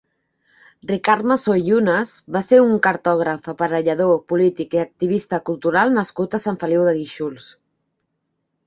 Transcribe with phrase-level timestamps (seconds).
[0.91, 6.43] Ricard Masó i Llunes va ser un cartògraf, aparellador, polític i activista cultural nascut a
[6.49, 7.55] Sant Feliu de Guíxols.